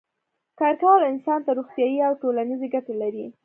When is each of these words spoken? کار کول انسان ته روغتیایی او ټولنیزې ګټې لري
کار 0.59 0.73
کول 0.81 1.01
انسان 1.11 1.39
ته 1.45 1.51
روغتیایی 1.57 1.99
او 2.07 2.13
ټولنیزې 2.21 2.67
ګټې 2.73 2.93
لري 3.01 3.25